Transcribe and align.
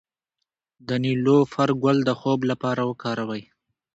د 0.87 0.89
نیلوفر 1.03 1.69
ګل 1.83 1.97
د 2.05 2.09
خوب 2.19 2.39
لپاره 2.51 2.81
وکاروئ 2.89 3.43